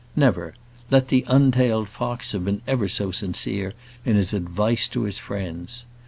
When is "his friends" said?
5.03-5.85